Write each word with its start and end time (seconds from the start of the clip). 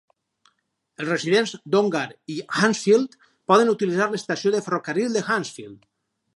Els 1.01 1.07
residents 1.09 1.53
d'Ongar 1.75 2.01
i 2.37 2.39
Hansfield 2.61 3.15
poden 3.53 3.71
utilitzar 3.77 4.11
l'estació 4.15 4.57
de 4.59 4.67
ferrocarril 4.69 5.19
de 5.19 5.27
Hansfield. 5.33 5.89